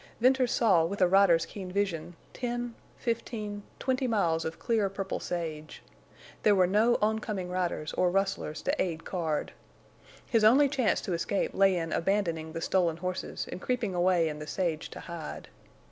[0.19, 5.83] Venters saw with a rider's keen vision ten, fifteen, twenty miles of clear purple sage.
[6.41, 9.53] There were no on coming riders or rustlers to aid Card.
[10.25, 14.39] His only chance to escape lay in abandoning the stolen horses and creeping away in
[14.39, 15.49] the sage to hide.